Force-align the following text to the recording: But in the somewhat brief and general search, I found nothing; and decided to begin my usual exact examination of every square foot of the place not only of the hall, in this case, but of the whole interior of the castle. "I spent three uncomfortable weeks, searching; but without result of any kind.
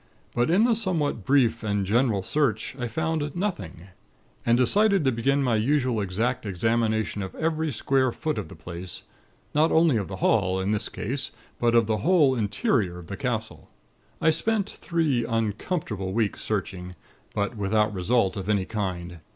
But 0.33 0.49
in 0.49 0.63
the 0.63 0.73
somewhat 0.75 1.23
brief 1.25 1.61
and 1.61 1.85
general 1.85 2.23
search, 2.23 2.75
I 2.79 2.87
found 2.87 3.35
nothing; 3.35 3.89
and 4.43 4.57
decided 4.57 5.05
to 5.05 5.11
begin 5.11 5.43
my 5.43 5.55
usual 5.57 6.01
exact 6.01 6.43
examination 6.43 7.21
of 7.21 7.35
every 7.35 7.71
square 7.71 8.11
foot 8.11 8.39
of 8.39 8.47
the 8.47 8.55
place 8.55 9.03
not 9.53 9.71
only 9.71 9.97
of 9.97 10.07
the 10.07 10.15
hall, 10.15 10.59
in 10.59 10.71
this 10.71 10.89
case, 10.89 11.29
but 11.59 11.75
of 11.75 11.85
the 11.85 11.97
whole 11.97 12.33
interior 12.33 12.97
of 12.97 13.05
the 13.05 13.15
castle. 13.15 13.69
"I 14.19 14.31
spent 14.31 14.67
three 14.67 15.23
uncomfortable 15.23 16.13
weeks, 16.13 16.41
searching; 16.41 16.95
but 17.35 17.55
without 17.55 17.93
result 17.93 18.35
of 18.35 18.49
any 18.49 18.65
kind. 18.65 19.19